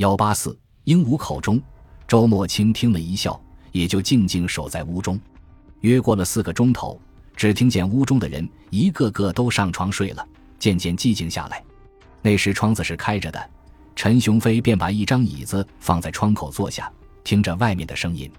[0.00, 1.60] 幺八四鹦鹉口中，
[2.08, 3.38] 周墨清听了一笑，
[3.70, 5.20] 也就静静守在屋中。
[5.80, 6.98] 约过了四个钟头，
[7.36, 10.26] 只听见屋中的人一个个都上床睡了，
[10.58, 11.62] 渐渐寂静下来。
[12.22, 13.50] 那时窗子是开着的，
[13.94, 16.90] 陈雄飞便把一张椅子放在窗口坐下，
[17.22, 18.30] 听着外面的声音。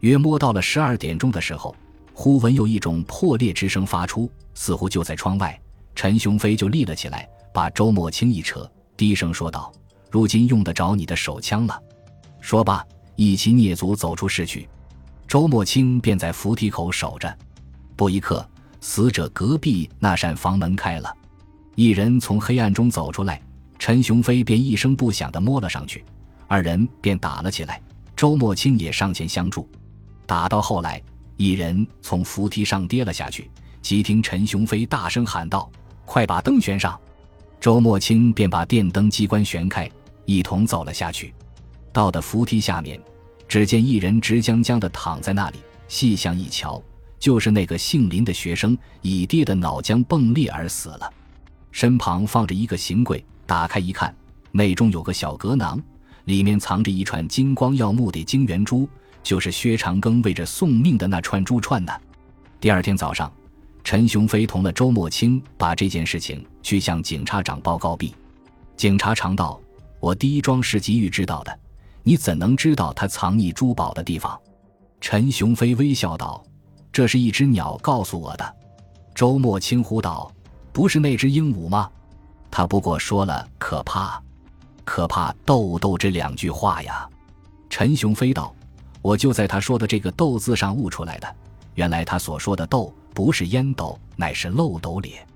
[0.00, 1.72] 约摸到了十二点钟的时候，
[2.12, 5.56] 忽闻有一种破裂之声发出，似乎就在窗外。
[5.94, 9.72] 陈雄飞就立了起来，把周墨清一扯，低声说道
[10.16, 11.78] ：“如今用得着你的手枪了。”
[12.40, 12.82] 说罢，
[13.16, 14.66] 一齐蹑足走出市去。
[15.28, 17.36] 周墨清便在扶梯口守着。
[17.94, 18.48] 不一刻，
[18.80, 21.14] 死者隔壁那扇房门开了。
[21.74, 23.42] 一人从黑暗中走出来，
[23.78, 26.02] 陈雄飞便一声不响地摸了上去，
[26.46, 27.78] 二人便打了起来。
[28.16, 29.68] 周墨清也上前相助，
[30.24, 31.02] 打到后来，
[31.36, 33.50] 一人从扶梯上跌了下去。
[33.82, 35.70] 即听陈雄飞大声喊道
[36.06, 36.98] ：“快把灯悬上！”
[37.60, 39.90] 周墨清便把电灯机关旋开，
[40.26, 41.32] 一同走了下去。
[41.92, 43.00] 到的扶梯下面，
[43.48, 45.56] 只见一人直僵僵地躺在那里。
[45.88, 46.82] 细向一瞧，
[47.18, 51.10] 就是那个姓林的学生，已跌得脑浆迸裂而死了。
[51.70, 54.14] 身旁放着一个行柜，打开一看，
[54.50, 55.80] 内中有个小格囊，
[56.24, 58.88] 里面藏着一串金光耀目的金圆珠，
[59.22, 61.92] 就是薛长庚为着送命的那串珠串呢。
[62.60, 63.32] 第二天早上，
[63.84, 68.12] 陈雄飞同了周墨清把这件事情去向警察长报告毕。
[68.76, 69.60] 警察长道
[70.06, 71.58] ：“我第一桩是急于知道的，
[72.04, 74.40] 你怎能知道他藏匿珠宝的地方？”
[75.02, 76.40] 陈雄飞微笑道
[76.92, 78.56] ：“这是一只鸟告诉我的。”
[79.16, 80.30] 周墨清呼道。
[80.72, 81.90] 不是那只鹦鹉吗？
[82.50, 84.22] 他不过说了“可怕，
[84.84, 87.08] 可怕豆豆”这两句话呀。
[87.70, 88.54] 陈雄飞道
[89.02, 91.36] ：“我就在他说的这个‘豆’字上悟出来的。
[91.74, 95.26] 原来他所说的‘豆’不是烟斗，乃是漏斗咧。”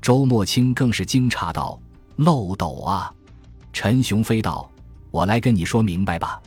[0.00, 1.80] 周墨清更是惊诧道
[2.16, 3.12] ：“漏斗啊！”
[3.72, 4.70] 陈雄飞道
[5.10, 6.40] ：“我来跟你说明白吧。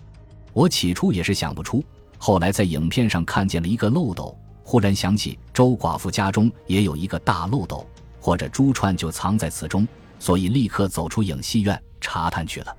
[0.53, 1.83] 我起初也是想不出，
[2.17, 7.85] 后来在影片上看见了一个漏斗，忽然想起周寡妇家中也有一个大漏斗。”
[8.19, 9.87] 或者珠串就藏在此中，
[10.17, 12.75] 所以立刻走出影戏院查探去了。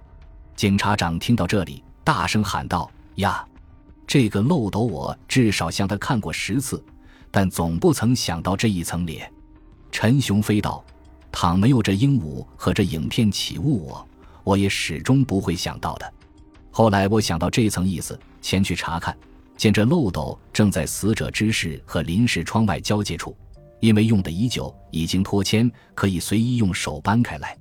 [0.57, 3.47] 警察长听到这里，大声喊道：“呀，
[4.09, 6.85] 这个漏斗我至少向他看过十次，
[7.31, 9.31] 但总不曾想到这一层咧。”
[9.93, 10.85] 陈雄飞道
[11.31, 14.09] ：“倘没有这鹦鹉和这影片起悟我，
[14.47, 16.15] 我也始终不会想到的。
[16.71, 19.17] 后来我想到这层意思，前去查看，
[19.57, 23.37] 见这漏斗正在死者之室和临时窗外交界处。”
[23.81, 27.59] 因为用的已久，已经脱铅，可以随意用手搬开来。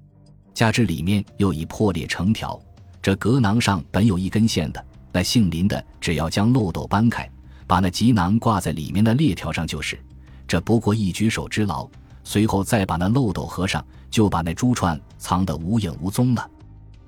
[0.53, 2.61] 加之里面又已破裂成条，
[3.01, 7.27] 这格囊上本有一根线的，那姓林的只要将漏斗搬开，
[7.65, 9.99] 把那吉囊挂在里面的裂条上就是。
[10.47, 11.89] 这不过一举手之劳，
[12.23, 16.49] 随后再把那漏斗合上，就把那珠串藏得无影无踪了。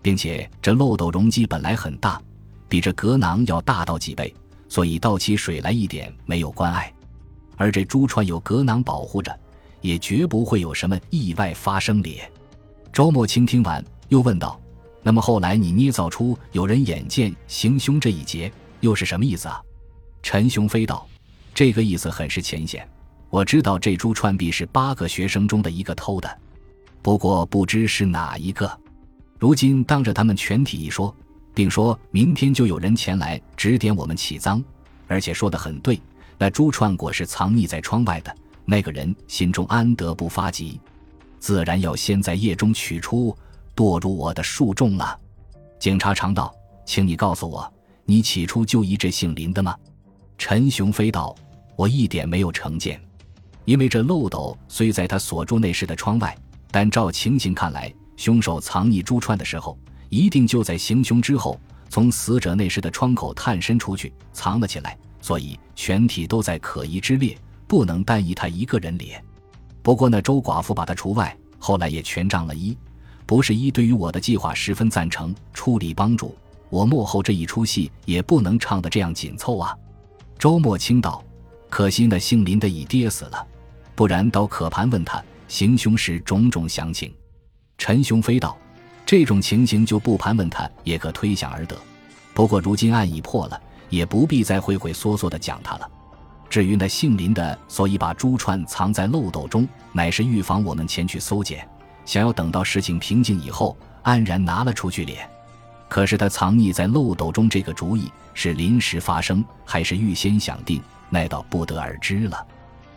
[0.07, 2.17] 并且这漏斗容积本来很大，
[2.69, 4.33] 比这格囊要大到几倍，
[4.69, 6.89] 所以倒起水来一点没有关碍。
[7.57, 9.37] 而这珠串有格囊保护着，
[9.81, 12.31] 也绝不会有什么意外发生咧。
[12.93, 14.57] 周墨清听完，又问道
[15.03, 19.61] ：“那么后来你捏造出有人眼见行凶这一节，又是什么意思啊？”
[20.23, 21.05] 陈雄飞道
[21.53, 22.87] ：“这个意思很是浅显。
[23.29, 26.39] 我知道这珠串币是八个学生中的一个偷的，
[27.01, 28.71] 不过不知是哪一个。
[29.39, 31.15] 如今当着他们全体一说，
[31.53, 34.63] 并说明天就有人前来指点我们起赃，
[35.07, 35.99] 而且说的很对。”
[36.39, 40.79] 那珠串果是藏匿在窗外的，那个人心中安得不发急？
[41.39, 43.35] 自然要先在夜中取出，
[43.75, 45.19] 堕入我的树中了。
[45.79, 46.53] 警察长道
[46.85, 47.67] ：“请你告诉我，
[48.05, 49.75] 你起初就疑这姓林的吗？”
[50.37, 51.35] 陈雄飞道
[51.75, 53.01] ：“我一点没有成见，
[53.65, 56.37] 因为这漏斗虽在他所住内室的窗外，
[56.69, 59.79] 但照情形看来，凶手藏匿珠串的时候，
[60.09, 61.57] 一定就在行凶之后，
[61.87, 69.21] 从死者内室的窗口探身出去，藏了起来。”所以全体都在可疑之列，不能单疑他一个人咧。
[69.81, 72.77] 不过那周寡妇把他除外，后来也全仗了一，
[73.25, 76.33] 不是一对于我的计划十分赞成，出力帮助
[76.69, 79.75] 我幕后这一出戏也不能唱得这样紧凑啊。
[80.37, 81.21] 周末清道
[81.67, 83.45] ：“可惜那姓林的已跌死了，
[83.95, 87.13] 不然倒可盘问他行凶时种种详情。”
[87.77, 88.57] 陈雄飞道
[89.05, 91.77] ：“这种情形就不盘问他也可推想而得。
[92.33, 95.89] 不过如今案已破了。”也不必再畏畏缩缩的讲他了。
[96.49, 101.65] 至于那姓林的，所以把珠串藏在漏斗中，乃是预防我们前去搜检，
[102.05, 105.25] 想要等到事情平静以后，安然拿了出去咧。
[105.87, 112.45] 可是他藏匿在漏斗中这个主意是临时发生，还是预先想定，那倒不得而知了。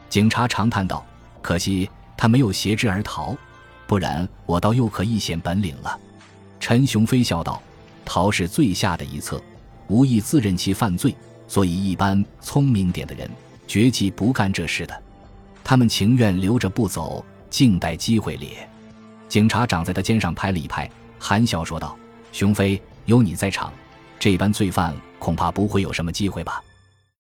[0.09, 1.07] 警察长叹道
[1.41, 3.37] ：“可惜他没有挟之而逃，
[3.91, 5.99] 不然我倒又可一显本领了。”
[6.61, 7.61] 陈雄飞笑道
[8.07, 9.43] ：“陶是最下的一策，
[9.89, 11.13] 无意自认其犯罪，
[11.49, 13.29] 所以一般聪明点的人
[13.67, 15.03] 绝计不干这事的。
[15.65, 18.69] 他们情愿留着不走，静待机会咧。
[19.29, 20.89] 警察长在他肩上拍了一拍，
[21.19, 21.97] 含笑说道
[22.31, 23.73] ：“雄飞，有你在场，
[24.21, 26.63] 这般罪犯恐怕不会有什么机会吧？”